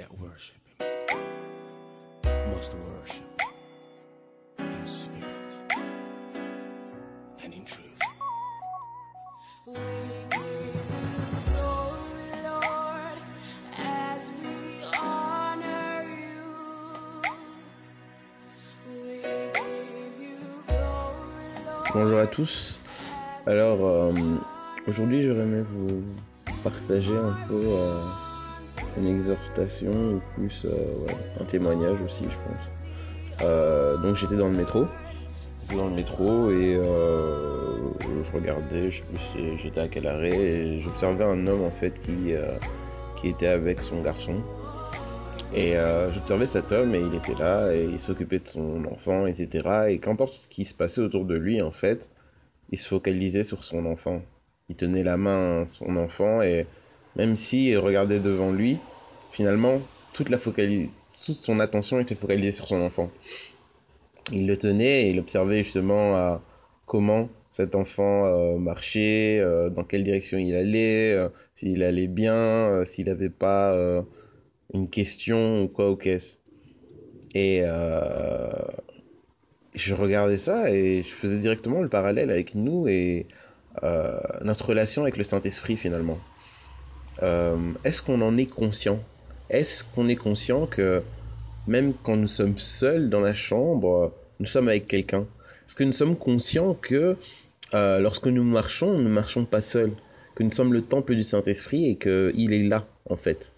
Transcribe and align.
that 0.00 0.18
worship 0.18 0.56
must 2.48 2.72
worship 2.74 3.42
in 4.58 4.86
spirit 4.86 5.52
and 7.44 7.52
in 7.52 7.64
truth. 7.66 8.00
Bonjour 21.92 22.18
à 22.20 22.26
tous. 22.26 22.80
Alors 23.46 23.84
euh, 23.84 24.12
aujourd'hui 24.86 25.20
j'aurais 25.20 25.40
aimé 25.40 25.62
vous 25.68 26.02
partager 26.62 27.16
un 27.16 27.36
peu 27.48 27.62
euh, 27.66 28.29
une 28.96 29.06
exhortation 29.06 29.92
ou 29.92 30.20
plus 30.34 30.64
euh, 30.64 31.06
un 31.40 31.44
témoignage 31.44 32.00
aussi 32.02 32.24
je 32.24 32.36
pense. 32.36 33.42
Euh, 33.42 33.96
donc 33.98 34.16
j'étais 34.16 34.36
dans 34.36 34.48
le 34.48 34.56
métro. 34.56 34.86
Dans 35.76 35.88
le 35.88 35.94
métro 35.94 36.50
et 36.50 36.76
euh, 36.76 37.76
je 38.22 38.32
regardais, 38.32 38.90
je 38.90 38.98
sais 38.98 39.04
plus 39.04 39.56
j'étais 39.56 39.80
à 39.80 39.88
quel 39.88 40.06
arrêt 40.06 40.36
et 40.36 40.78
j'observais 40.78 41.24
un 41.24 41.46
homme 41.46 41.62
en 41.62 41.70
fait 41.70 42.00
qui, 42.00 42.32
qui 43.14 43.28
était 43.28 43.46
avec 43.46 43.80
son 43.80 44.02
garçon. 44.02 44.42
Et 45.54 45.74
j'observais 46.12 46.46
cet 46.46 46.72
homme 46.72 46.94
et 46.96 47.00
il 47.00 47.14
était 47.14 47.40
là 47.40 47.72
et 47.72 47.84
il 47.84 48.00
s'occupait 48.00 48.40
de 48.40 48.48
son 48.48 48.84
enfant, 48.90 49.26
etc. 49.26 49.86
Et 49.90 49.98
qu'importe 50.00 50.32
ce 50.32 50.48
qui 50.48 50.64
se 50.64 50.74
passait 50.74 51.00
autour 51.00 51.24
de 51.24 51.36
lui, 51.36 51.62
en 51.62 51.70
fait, 51.70 52.10
il 52.70 52.78
se 52.78 52.88
focalisait 52.88 53.44
sur 53.44 53.62
son 53.62 53.86
enfant. 53.86 54.22
Il 54.68 54.76
tenait 54.76 55.04
la 55.04 55.16
main 55.16 55.62
à 55.62 55.66
son 55.66 55.96
enfant 55.96 56.42
et 56.42 56.66
même 57.16 57.36
s'il 57.36 57.78
regardait 57.78 58.20
devant 58.20 58.52
lui, 58.52 58.78
finalement, 59.30 59.80
toute, 60.12 60.28
la 60.28 60.38
toute 60.38 61.36
son 61.36 61.60
attention 61.60 62.00
était 62.00 62.14
focalisée 62.14 62.52
sur 62.52 62.68
son 62.68 62.80
enfant. 62.80 63.10
Il 64.32 64.46
le 64.46 64.56
tenait 64.56 65.02
et 65.02 65.10
il 65.10 65.18
observait 65.18 65.64
justement 65.64 66.16
euh, 66.16 66.36
comment 66.86 67.28
cet 67.50 67.74
enfant 67.74 68.26
euh, 68.26 68.56
marchait, 68.58 69.40
euh, 69.40 69.70
dans 69.70 69.82
quelle 69.82 70.04
direction 70.04 70.38
il 70.38 70.54
allait, 70.54 71.12
euh, 71.12 71.28
s'il 71.54 71.82
allait 71.82 72.06
bien, 72.06 72.34
euh, 72.34 72.84
s'il 72.84 73.06
n'avait 73.06 73.28
pas 73.30 73.72
euh, 73.72 74.02
une 74.72 74.88
question 74.88 75.62
ou 75.62 75.68
quoi 75.68 75.90
ou 75.90 75.96
qu'est-ce. 75.96 76.38
Et 77.34 77.62
euh, 77.64 78.50
je 79.74 79.94
regardais 79.94 80.38
ça 80.38 80.70
et 80.70 81.02
je 81.02 81.08
faisais 81.08 81.38
directement 81.38 81.82
le 81.82 81.88
parallèle 81.88 82.30
avec 82.30 82.54
nous 82.54 82.88
et 82.88 83.26
euh, 83.82 84.20
notre 84.42 84.66
relation 84.70 85.02
avec 85.02 85.16
le 85.16 85.24
Saint-Esprit 85.24 85.76
finalement. 85.76 86.18
Euh, 87.22 87.56
Est-ce 87.84 88.02
qu'on 88.02 88.20
en 88.20 88.36
est 88.38 88.46
conscient? 88.46 88.98
Est-ce 89.48 89.84
qu'on 89.84 90.08
est 90.08 90.16
conscient 90.16 90.66
que 90.66 91.02
même 91.66 91.92
quand 92.02 92.16
nous 92.16 92.28
sommes 92.28 92.58
seuls 92.58 93.10
dans 93.10 93.20
la 93.20 93.34
chambre, 93.34 94.12
nous 94.38 94.46
sommes 94.46 94.68
avec 94.68 94.86
quelqu'un? 94.86 95.26
Est-ce 95.66 95.76
que 95.76 95.84
nous 95.84 95.92
sommes 95.92 96.16
conscients 96.16 96.74
que 96.74 97.16
euh, 97.74 98.00
lorsque 98.00 98.26
nous 98.26 98.44
marchons, 98.44 98.92
nous 98.98 99.04
ne 99.04 99.08
marchons 99.08 99.44
pas 99.44 99.60
seuls 99.60 99.92
Que 100.34 100.42
nous 100.42 100.52
sommes 100.52 100.72
le 100.72 100.82
temple 100.82 101.14
du 101.14 101.22
Saint-Esprit 101.22 101.90
et 101.90 101.96
qu'il 101.96 102.52
est 102.52 102.62
là 102.62 102.86
en 103.08 103.16
fait? 103.16 103.52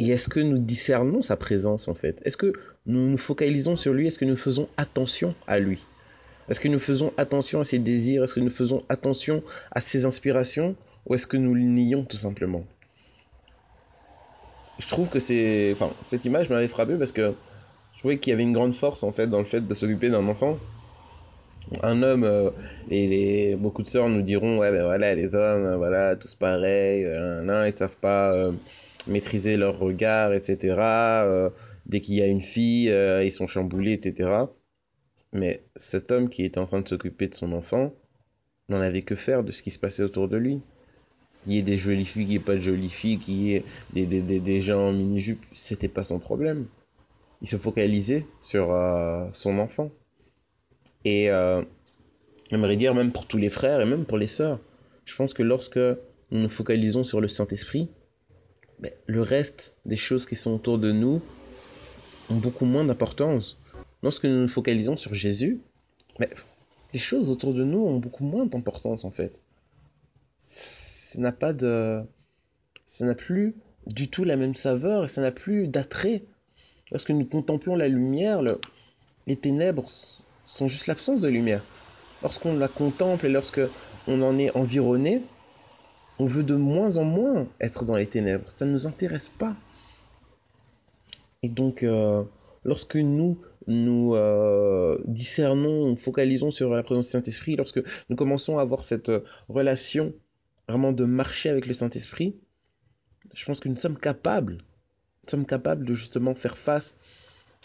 Et 0.00 0.08
est-ce 0.08 0.28
que 0.28 0.40
nous 0.40 0.58
discernons 0.58 1.22
sa 1.22 1.36
présence 1.36 1.86
en 1.88 1.94
fait? 1.94 2.20
Est-ce 2.24 2.36
que 2.36 2.52
nous 2.86 3.10
nous 3.10 3.18
focalisons 3.18 3.76
sur 3.76 3.92
lui? 3.92 4.08
Est-ce 4.08 4.18
que 4.18 4.24
nous 4.24 4.36
faisons 4.36 4.68
attention 4.76 5.34
à 5.46 5.58
lui? 5.58 5.86
Est-ce 6.48 6.60
que 6.60 6.68
nous 6.68 6.78
faisons 6.78 7.12
attention 7.16 7.60
à 7.60 7.64
ses 7.64 7.78
désirs? 7.78 8.24
Est-ce 8.24 8.34
que 8.34 8.40
nous 8.40 8.50
faisons 8.50 8.82
attention 8.88 9.42
à 9.70 9.80
ses 9.80 10.04
inspirations? 10.04 10.74
Ou 11.06 11.14
est-ce 11.14 11.26
que 11.26 11.36
nous 11.36 11.54
le 11.54 11.62
nions 11.62 12.04
tout 12.04 12.16
simplement? 12.16 12.64
Je 14.78 14.88
trouve 14.88 15.08
que 15.08 15.18
c'est... 15.18 15.72
Enfin, 15.72 15.90
cette 16.04 16.24
image 16.24 16.48
m'avait 16.48 16.68
frappé 16.68 16.96
parce 16.96 17.12
que 17.12 17.34
je 17.94 17.98
trouvais 17.98 18.18
qu'il 18.18 18.30
y 18.30 18.34
avait 18.34 18.42
une 18.42 18.52
grande 18.52 18.74
force 18.74 19.02
en 19.02 19.12
fait 19.12 19.26
dans 19.26 19.38
le 19.38 19.44
fait 19.44 19.66
de 19.66 19.74
s'occuper 19.74 20.10
d'un 20.10 20.26
enfant. 20.26 20.58
Un 21.82 22.02
homme, 22.02 22.24
euh, 22.24 22.50
et 22.90 23.06
les, 23.06 23.56
beaucoup 23.56 23.82
de 23.82 23.86
sœurs 23.86 24.08
nous 24.08 24.22
diront, 24.22 24.58
ouais 24.58 24.72
ben 24.72 24.84
voilà, 24.84 25.14
les 25.14 25.36
hommes, 25.36 25.64
euh, 25.64 25.76
voilà, 25.76 26.16
tous 26.16 26.34
pareils, 26.34 27.04
euh, 27.04 27.66
ils 27.68 27.72
savent 27.72 27.96
pas... 27.98 28.32
euh, 28.32 28.52
maîtriser 29.06 29.56
leur 29.56 29.78
regard, 29.78 30.32
etc. 30.32 30.76
Euh, 30.78 31.50
dès 31.86 32.00
qu'il 32.00 32.14
y 32.14 32.22
a 32.22 32.26
une 32.26 32.40
fille, 32.40 32.90
euh, 32.90 33.24
ils 33.24 33.32
sont 33.32 33.46
chamboulés, 33.46 33.92
etc. 33.92 34.30
Mais 35.32 35.64
cet 35.76 36.10
homme 36.10 36.28
qui 36.28 36.44
était 36.44 36.58
en 36.58 36.66
train 36.66 36.80
de 36.80 36.88
s'occuper 36.88 37.28
de 37.28 37.34
son 37.34 37.52
enfant 37.52 37.92
n'en 38.68 38.80
avait 38.80 39.02
que 39.02 39.16
faire 39.16 39.42
de 39.44 39.52
ce 39.52 39.62
qui 39.62 39.70
se 39.70 39.78
passait 39.78 40.02
autour 40.02 40.28
de 40.28 40.36
lui. 40.36 40.60
Qu'il 41.42 41.54
y 41.54 41.58
ait 41.58 41.62
des 41.62 41.78
jolies 41.78 42.04
filles, 42.04 42.24
qu'il 42.24 42.30
n'y 42.30 42.36
ait 42.36 42.44
pas 42.44 42.54
de 42.54 42.60
jolies 42.60 42.90
filles, 42.90 43.18
qu'il 43.18 43.34
y 43.34 43.54
ait 43.54 43.64
des, 43.92 44.06
des, 44.06 44.20
des, 44.20 44.40
des 44.40 44.60
gens 44.60 44.88
en 44.88 44.92
mini-jupe, 44.92 45.44
c'était 45.52 45.88
pas 45.88 46.04
son 46.04 46.18
problème. 46.18 46.66
Il 47.40 47.48
se 47.48 47.56
focalisait 47.56 48.26
sur 48.40 48.72
euh, 48.72 49.26
son 49.32 49.58
enfant. 49.58 49.90
Et 51.04 51.30
euh, 51.30 51.62
j'aimerais 52.50 52.76
dire 52.76 52.94
même 52.94 53.10
pour 53.10 53.26
tous 53.26 53.38
les 53.38 53.48
frères 53.50 53.80
et 53.80 53.84
même 53.84 54.04
pour 54.04 54.18
les 54.18 54.28
sœurs, 54.28 54.60
je 55.04 55.16
pense 55.16 55.34
que 55.34 55.42
lorsque 55.42 55.78
nous 55.78 56.40
nous 56.40 56.48
focalisons 56.48 57.02
sur 57.02 57.20
le 57.20 57.28
Saint-Esprit, 57.28 57.88
mais 58.80 58.96
le 59.06 59.22
reste 59.22 59.76
des 59.84 59.96
choses 59.96 60.26
qui 60.26 60.36
sont 60.36 60.52
autour 60.52 60.78
de 60.78 60.92
nous 60.92 61.20
ont 62.30 62.36
beaucoup 62.36 62.64
moins 62.64 62.84
d'importance. 62.84 63.60
Lorsque 64.02 64.24
nous 64.24 64.40
nous 64.42 64.48
focalisons 64.48 64.96
sur 64.96 65.14
Jésus, 65.14 65.60
les 66.92 66.98
choses 66.98 67.30
autour 67.30 67.54
de 67.54 67.64
nous 67.64 67.78
ont 67.78 67.98
beaucoup 67.98 68.24
moins 68.24 68.46
d'importance 68.46 69.04
en 69.04 69.10
fait. 69.10 69.40
Ça 70.38 71.20
n'a 71.20 71.32
pas 71.32 71.52
de, 71.52 72.02
ça 72.84 73.04
n'a 73.06 73.14
plus 73.14 73.54
du 73.86 74.08
tout 74.08 74.24
la 74.24 74.36
même 74.36 74.54
saveur 74.54 75.04
et 75.04 75.08
ça 75.08 75.20
n'a 75.20 75.32
plus 75.32 75.68
d'attrait. 75.68 76.22
Lorsque 76.90 77.10
nous 77.10 77.24
contemplons 77.24 77.76
la 77.76 77.88
lumière, 77.88 78.42
le- 78.42 78.58
les 79.26 79.36
ténèbres 79.36 79.88
sont 80.44 80.68
juste 80.68 80.86
l'absence 80.88 81.20
de 81.20 81.28
lumière. 81.28 81.64
Lorsqu'on 82.22 82.54
la 82.56 82.68
contemple 82.68 83.26
et 83.26 83.30
lorsque 83.30 83.60
on 84.08 84.20
en 84.22 84.38
est 84.38 84.54
environné, 84.56 85.22
on 86.18 86.24
veut 86.24 86.42
de 86.44 86.54
moins 86.54 86.98
en 86.98 87.04
moins 87.04 87.46
être 87.60 87.84
dans 87.84 87.96
les 87.96 88.06
ténèbres. 88.06 88.50
Ça 88.50 88.64
ne 88.64 88.72
nous 88.72 88.86
intéresse 88.86 89.28
pas. 89.28 89.54
Et 91.42 91.48
donc, 91.48 91.82
euh, 91.82 92.22
lorsque 92.64 92.96
nous 92.96 93.38
nous 93.66 94.14
euh, 94.14 94.98
discernons, 95.04 95.96
focalisons 95.96 96.50
sur 96.50 96.70
la 96.70 96.82
présence 96.82 97.06
du 97.06 97.10
Saint-Esprit, 97.12 97.56
lorsque 97.56 97.82
nous 98.08 98.16
commençons 98.16 98.58
à 98.58 98.62
avoir 98.62 98.84
cette 98.84 99.08
euh, 99.08 99.20
relation 99.48 100.12
vraiment 100.68 100.92
de 100.92 101.04
marcher 101.04 101.50
avec 101.50 101.66
le 101.66 101.74
Saint-Esprit, 101.74 102.36
je 103.34 103.44
pense 103.44 103.60
que 103.60 103.68
nous 103.68 103.76
sommes 103.76 103.98
capables, 103.98 104.54
nous 104.54 105.30
sommes 105.30 105.46
capables 105.46 105.84
de 105.84 105.94
justement 105.94 106.34
faire 106.34 106.56
face 106.56 106.96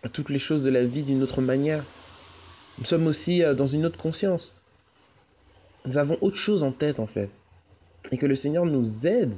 à 0.03 0.09
toutes 0.09 0.29
les 0.29 0.39
choses 0.39 0.63
de 0.63 0.69
la 0.69 0.85
vie 0.85 1.03
d'une 1.03 1.23
autre 1.23 1.41
manière. 1.41 1.83
Nous 2.77 2.85
sommes 2.85 3.07
aussi 3.07 3.43
euh, 3.43 3.53
dans 3.53 3.67
une 3.67 3.85
autre 3.85 3.97
conscience. 3.97 4.55
Nous 5.85 5.97
avons 5.97 6.17
autre 6.21 6.37
chose 6.37 6.63
en 6.63 6.71
tête 6.71 6.99
en 6.99 7.07
fait 7.07 7.29
et 8.11 8.17
que 8.17 8.25
le 8.25 8.35
Seigneur 8.35 8.65
nous 8.65 9.07
aide 9.07 9.33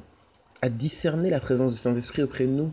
à 0.61 0.69
discerner 0.69 1.29
la 1.29 1.39
présence 1.39 1.71
du 1.71 1.77
Saint-Esprit 1.77 2.23
auprès 2.23 2.45
de 2.45 2.51
nous. 2.51 2.71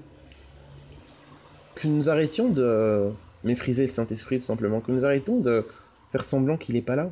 Que 1.75 1.89
nous 1.89 2.09
arrêtions 2.09 2.49
de 2.49 3.13
mépriser 3.45 3.85
le 3.85 3.91
Saint-Esprit 3.91 4.39
tout 4.39 4.45
simplement, 4.45 4.81
que 4.81 4.93
nous 4.93 5.05
arrêtions 5.05 5.41
de 5.41 5.65
faire 6.11 6.25
semblant 6.25 6.57
qu'il 6.57 6.75
n'est 6.75 6.83
pas 6.83 6.97
là. 6.97 7.11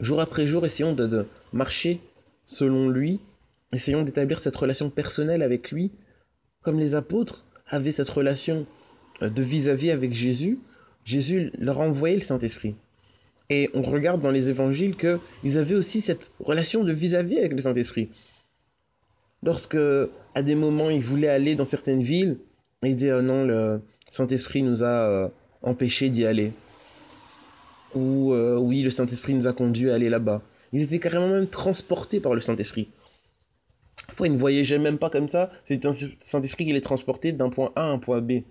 Jour 0.00 0.20
après 0.20 0.46
jour, 0.46 0.64
essayons 0.64 0.94
de, 0.94 1.26
marcher 1.52 2.00
selon 2.46 2.88
lui, 2.88 3.20
essayons 3.72 4.02
d'établir 4.02 4.40
cette 4.40 4.56
relation 4.56 4.90
personnelle 4.90 5.42
avec 5.42 5.70
lui, 5.70 5.92
comme 6.62 6.78
les 6.78 6.94
apôtres 6.94 7.44
avaient 7.68 7.92
cette 7.92 8.08
relation 8.08 8.66
euh, 9.22 9.28
de 9.28 9.42
vis-à-vis 9.42 9.90
avec 9.90 10.12
Jésus. 10.12 10.58
Jésus 11.04 11.50
leur 11.58 11.80
a 11.80 11.86
envoyé 11.86 12.16
le 12.16 12.22
Saint-Esprit. 12.22 12.74
Et 13.48 13.68
on 13.74 13.82
regarde 13.82 14.20
dans 14.20 14.30
les 14.30 14.48
évangiles 14.48 14.96
qu'ils 14.96 15.58
avaient 15.58 15.74
aussi 15.74 16.00
cette 16.00 16.32
relation 16.40 16.84
de 16.84 16.92
vis-à-vis 16.92 17.38
avec 17.38 17.52
le 17.52 17.60
Saint-Esprit. 17.60 18.10
Lorsque, 19.42 19.78
à 20.34 20.42
des 20.42 20.54
moments, 20.54 20.90
ils 20.90 21.02
voulaient 21.02 21.28
aller 21.28 21.56
dans 21.56 21.64
certaines 21.64 22.02
villes, 22.02 22.38
ils 22.82 22.96
disaient 22.96 23.12
oh 23.12 23.22
non, 23.22 23.44
le 23.44 23.82
Saint-Esprit 24.10 24.62
nous 24.62 24.84
a 24.84 25.08
euh, 25.08 25.28
empêchés 25.62 26.10
d'y 26.10 26.26
aller. 26.26 26.52
Ou 27.94 28.34
euh, 28.34 28.58
oui, 28.58 28.82
le 28.82 28.90
Saint-Esprit 28.90 29.32
nous 29.32 29.46
a 29.46 29.54
conduits 29.54 29.90
à 29.90 29.94
aller 29.94 30.10
là-bas. 30.10 30.42
Ils 30.72 30.82
étaient 30.82 30.98
carrément 30.98 31.28
même 31.28 31.48
transportés 31.48 32.20
par 32.20 32.34
le 32.34 32.40
Saint-Esprit. 32.40 32.90
Parfois, 34.06 34.26
ils 34.26 34.34
ne 34.34 34.38
voyageaient 34.38 34.78
même 34.78 34.98
pas 34.98 35.08
comme 35.08 35.30
ça. 35.30 35.50
C'est 35.64 35.86
un 35.86 35.92
Saint-Esprit 36.18 36.66
qui 36.66 36.72
les 36.74 36.82
transportait 36.82 37.32
d'un 37.32 37.48
point 37.48 37.72
A 37.74 37.84
à 37.84 37.88
un 37.88 37.98
point 37.98 38.20
B. 38.20 38.42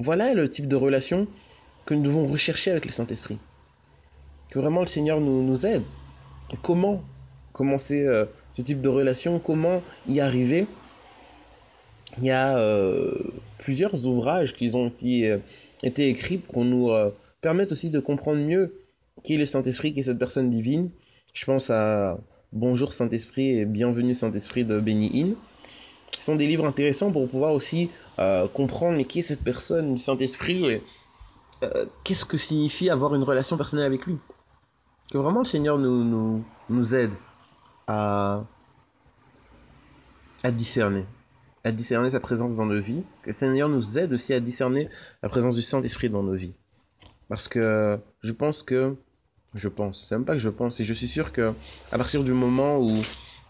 Voilà 0.00 0.32
le 0.32 0.48
type 0.48 0.66
de 0.66 0.76
relation 0.76 1.26
que 1.84 1.92
nous 1.92 2.02
devons 2.02 2.26
rechercher 2.26 2.70
avec 2.70 2.86
le 2.86 2.92
Saint-Esprit 2.92 3.38
que 4.50 4.58
vraiment 4.58 4.80
le 4.80 4.86
Seigneur 4.86 5.20
nous, 5.20 5.66
aide. 5.66 5.82
Comment 6.62 7.02
commencer 7.52 8.06
euh, 8.06 8.24
ce 8.50 8.62
type 8.62 8.80
de 8.80 8.88
relation? 8.88 9.38
Comment 9.38 9.82
y 10.08 10.20
arriver? 10.20 10.66
Il 12.16 12.24
y 12.24 12.30
a 12.30 12.56
euh, 12.56 13.12
plusieurs 13.58 14.06
ouvrages 14.06 14.54
qui 14.54 14.74
ont 14.74 14.90
qui, 14.90 15.26
euh, 15.26 15.38
été 15.82 16.08
écrits 16.08 16.38
pour 16.38 16.64
nous 16.64 16.90
euh, 16.90 17.10
permettre 17.40 17.72
aussi 17.72 17.90
de 17.90 18.00
comprendre 18.00 18.40
mieux 18.40 18.74
qui 19.22 19.34
est 19.34 19.36
le 19.36 19.46
Saint-Esprit, 19.46 19.92
qui 19.92 20.00
est 20.00 20.04
cette 20.04 20.18
personne 20.18 20.48
divine. 20.48 20.90
Je 21.34 21.44
pense 21.44 21.70
à 21.70 22.18
Bonjour 22.52 22.92
Saint-Esprit 22.92 23.58
et 23.58 23.66
Bienvenue 23.66 24.14
Saint-Esprit 24.14 24.64
de 24.64 24.80
Benny 24.80 25.10
Hinn. 25.12 25.34
sont 26.18 26.36
des 26.36 26.46
livres 26.46 26.64
intéressants 26.64 27.12
pour 27.12 27.28
pouvoir 27.28 27.52
aussi 27.52 27.90
comprendre 28.54 29.00
qui 29.02 29.18
est 29.18 29.22
cette 29.22 29.44
personne 29.44 29.94
du 29.94 30.00
Saint-Esprit 30.00 30.66
et 30.66 30.82
qu'est-ce 32.04 32.24
que 32.24 32.38
signifie 32.38 32.88
avoir 32.88 33.14
une 33.14 33.22
relation 33.22 33.58
personnelle 33.58 33.84
avec 33.86 34.06
lui? 34.06 34.16
Que 35.10 35.18
vraiment 35.18 35.40
le 35.40 35.44
Seigneur 35.44 35.78
nous, 35.78 36.94
aide 36.94 37.12
à 37.86 38.44
discerner, 40.44 41.04
à 41.68 41.72
discerner 41.72 42.10
sa 42.10 42.20
présence 42.20 42.56
dans 42.56 42.64
nos 42.64 42.80
vies. 42.80 43.02
Que 43.22 43.28
le 43.28 43.32
Seigneur 43.34 43.68
nous 43.68 43.98
aide 43.98 44.14
aussi 44.14 44.32
à 44.32 44.40
discerner 44.40 44.88
la 45.22 45.28
présence 45.28 45.54
du 45.54 45.60
Saint-Esprit 45.60 46.08
dans 46.08 46.22
nos 46.22 46.32
vies. 46.32 46.54
Parce 47.28 47.46
que 47.46 47.98
je 48.22 48.32
pense 48.32 48.62
que, 48.62 48.96
je 49.54 49.68
pense, 49.68 50.06
c'est 50.08 50.14
même 50.14 50.24
pas 50.24 50.32
que 50.32 50.38
je 50.38 50.48
pense, 50.48 50.80
et 50.80 50.84
je 50.84 50.94
suis 50.94 51.08
sûr 51.08 51.30
que 51.30 51.52
à 51.92 51.98
partir 51.98 52.24
du 52.24 52.32
moment 52.32 52.78
où 52.78 52.90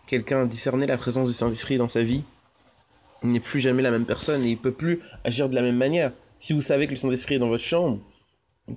quelqu'un 0.07 0.43
a 0.43 0.47
discerné 0.47 0.87
la 0.87 0.99
présence 0.99 1.29
du 1.29 1.35
Saint-Esprit 1.35 1.79
dans 1.79 1.89
sa 1.89 2.03
vie, 2.03 2.25
il 3.23 3.31
n'est 3.31 3.41
plus 3.41 3.61
jamais 3.61 3.83
la 3.83 3.93
même 3.93 4.05
personne 4.05 4.43
et 4.45 4.51
il 4.51 4.59
peut 4.59 4.73
plus 4.73 5.01
agir 5.23 5.49
de 5.49 5.55
la 5.55 5.63
même 5.63 5.77
manière. 5.77 6.13
Si 6.41 6.53
vous 6.53 6.61
savez 6.61 6.87
que 6.87 6.91
le 6.91 6.97
Saint-Esprit 6.97 7.37
est 7.37 7.39
dans 7.39 7.49
votre 7.49 7.65
chambre, 7.65 8.01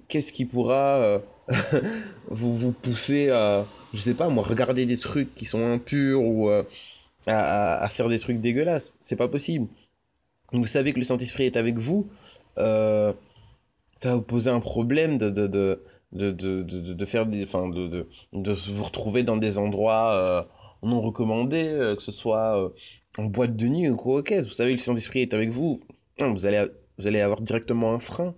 qu'est-ce 0.08 0.32
qui 0.32 0.46
pourra 0.46 0.98
euh, 0.98 1.20
vous, 2.30 2.56
vous 2.56 2.72
pousser 2.72 3.32
à, 3.32 3.66
je 3.92 4.00
sais 4.00 4.14
pas 4.14 4.30
moi, 4.30 4.44
regarder 4.44 4.86
des 4.86 4.98
trucs 4.98 5.34
qui 5.34 5.46
sont 5.46 5.66
impurs 5.66 6.22
ou 6.22 6.50
euh, 6.52 6.64
à, 7.28 7.88
faire 7.90 8.10
des 8.10 8.20
trucs 8.20 8.40
dégueulasses 8.40 8.96
C'est 9.02 9.16
pas 9.16 9.28
possible. 9.28 9.68
Vous 10.52 10.66
savez 10.66 10.94
que 10.94 11.00
le 11.00 11.06
Saint-Esprit 11.06 11.46
est 11.46 11.58
avec 11.58 11.78
vous, 11.78 12.10
euh, 12.58 13.14
ça 13.96 14.10
va 14.10 14.16
vous 14.16 14.22
poser 14.22 14.50
un 14.50 14.60
problème 14.60 15.18
de, 15.18 15.30
de, 15.30 15.48
de, 15.48 16.32
de, 16.32 16.62
de, 16.62 17.06
faire 17.06 17.26
des, 17.26 17.44
enfin, 17.44 17.70
de, 17.70 18.08
vous 18.34 18.84
retrouver 18.84 19.24
dans 19.24 19.38
des 19.38 19.58
endroits 19.58 20.14
euh, 20.14 20.44
non 20.84 21.00
recommandés, 21.02 21.70
euh, 21.70 21.96
que 21.96 22.04
ce 22.04 22.12
soit 22.12 22.74
en 23.18 23.24
boîte 23.26 23.56
de 23.56 23.68
nuit 23.68 23.90
ou 23.90 23.96
quoi, 23.96 24.20
ok, 24.20 24.34
vous 24.34 24.50
savez 24.50 24.72
que 24.72 24.80
le 24.80 24.84
Saint-Esprit 24.84 25.22
est 25.22 25.34
avec 25.34 25.50
vous, 25.50 25.80
vous 26.20 26.46
allez, 26.46 26.66
vous 26.98 27.08
allez 27.08 27.22
avoir 27.22 27.40
directement 27.42 27.94
un 27.94 28.00
frein, 28.00 28.36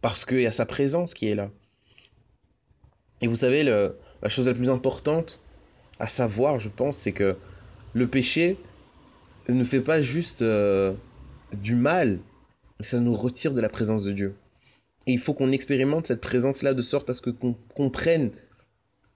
parce 0.00 0.24
qu'il 0.24 0.40
y 0.40 0.46
a 0.46 0.52
sa 0.52 0.66
présence 0.66 1.14
qui 1.14 1.28
est 1.28 1.36
là. 1.36 1.50
Et 3.20 3.28
vous 3.28 3.36
savez, 3.36 3.62
la 3.62 4.28
chose 4.28 4.48
la 4.48 4.54
plus 4.54 4.70
importante 4.70 5.40
à 6.00 6.08
savoir, 6.08 6.58
je 6.58 6.68
pense, 6.68 6.96
c'est 6.96 7.12
que 7.12 7.36
le 7.94 8.06
péché 8.06 8.56
ne 9.48 9.64
fait 9.64 9.80
pas 9.80 10.00
juste 10.00 10.42
euh, 10.42 10.94
du 11.52 11.74
mal, 11.74 12.18
ça 12.80 12.98
nous 13.00 13.14
retire 13.14 13.52
de 13.52 13.60
la 13.60 13.68
présence 13.68 14.04
de 14.04 14.12
Dieu. 14.12 14.34
Et 15.06 15.12
il 15.12 15.18
faut 15.18 15.34
qu'on 15.34 15.52
expérimente 15.52 16.06
cette 16.06 16.20
présence-là 16.20 16.74
de 16.74 16.82
sorte 16.82 17.10
à 17.10 17.14
ce 17.14 17.22
qu'on 17.30 17.54
comprenne 17.74 18.30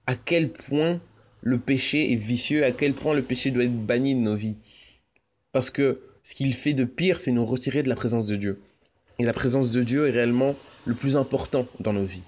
à 0.05 0.15
quel 0.15 0.51
point 0.51 0.99
le 1.41 1.57
péché 1.57 2.11
est 2.11 2.17
vicieux, 2.17 2.63
à 2.63 2.71
quel 2.71 2.93
point 2.93 3.13
le 3.13 3.21
péché 3.21 3.51
doit 3.51 3.63
être 3.63 3.85
banni 3.85 4.15
de 4.15 4.19
nos 4.19 4.35
vies. 4.35 4.57
Parce 5.53 5.69
que 5.69 6.01
ce 6.23 6.35
qu'il 6.35 6.53
fait 6.53 6.73
de 6.73 6.83
pire, 6.83 7.19
c'est 7.19 7.31
nous 7.31 7.45
retirer 7.45 7.83
de 7.83 7.89
la 7.89 7.95
présence 7.95 8.27
de 8.27 8.35
Dieu. 8.35 8.59
Et 9.19 9.23
la 9.23 9.33
présence 9.33 9.71
de 9.71 9.81
Dieu 9.81 10.07
est 10.07 10.11
réellement 10.11 10.55
le 10.85 10.93
plus 10.93 11.15
important 11.17 11.67
dans 11.79 11.93
nos 11.93 12.03
vies. 12.03 12.23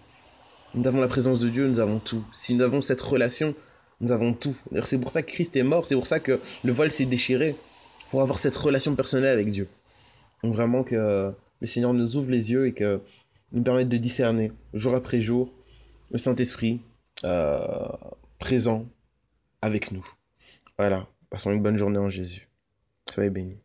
Nous 0.73 0.87
avons 0.87 1.01
la 1.01 1.07
présence 1.07 1.39
de 1.39 1.49
Dieu, 1.49 1.67
nous 1.67 1.79
avons 1.79 1.99
tout. 1.99 2.23
Si 2.33 2.53
nous 2.53 2.63
avons 2.63 2.81
cette 2.81 3.01
relation, 3.01 3.55
nous 4.01 4.11
avons 4.11 4.33
tout. 4.33 4.55
C'est 4.83 4.99
pour 4.99 5.11
ça 5.11 5.21
que 5.21 5.31
Christ 5.31 5.55
est 5.55 5.63
mort, 5.63 5.85
c'est 5.85 5.95
pour 5.95 6.07
ça 6.07 6.19
que 6.19 6.39
le 6.63 6.71
voile 6.71 6.91
s'est 6.91 7.05
déchiré, 7.05 7.55
pour 8.09 8.21
avoir 8.21 8.39
cette 8.39 8.55
relation 8.55 8.95
personnelle 8.95 9.33
avec 9.33 9.51
Dieu. 9.51 9.67
Vraiment 10.43 10.83
que 10.83 11.33
le 11.59 11.67
Seigneur 11.67 11.93
nous 11.93 12.17
ouvre 12.17 12.31
les 12.31 12.51
yeux 12.51 12.67
et 12.67 12.73
que 12.73 13.01
nous 13.51 13.63
permette 13.63 13.89
de 13.89 13.97
discerner 13.97 14.51
jour 14.73 14.95
après 14.95 15.19
jour 15.19 15.51
le 16.11 16.17
Saint-Esprit 16.17 16.81
euh, 17.23 17.59
présent 18.39 18.85
avec 19.61 19.91
nous. 19.91 20.05
Voilà, 20.77 21.07
passons 21.29 21.51
une 21.51 21.61
bonne 21.61 21.77
journée 21.77 21.99
en 21.99 22.09
Jésus. 22.09 22.47
Soyez 23.11 23.29
bénis. 23.29 23.61